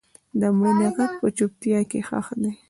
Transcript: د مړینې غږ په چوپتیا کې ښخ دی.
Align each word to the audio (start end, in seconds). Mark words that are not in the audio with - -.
د 0.39 0.41
مړینې 0.57 0.87
غږ 0.95 1.11
په 1.19 1.27
چوپتیا 1.37 1.79
کې 1.89 1.99
ښخ 2.07 2.27
دی. 2.41 2.51